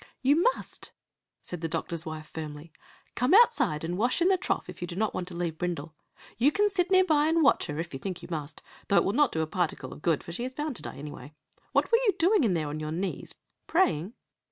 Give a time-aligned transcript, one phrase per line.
[0.23, 0.93] "You must,"
[1.43, 2.73] said the doctor's wife, firmly.
[3.13, 5.93] "Come outside and wash in the trough if you do not want to leave Brindle.
[6.39, 9.03] You can sit near by and watch her, if you think you must, though it
[9.03, 11.35] will not do a particle of good, for she is bound to die anyway.
[11.71, 13.35] What were you doing in there on your knees
[13.67, 14.13] praying?"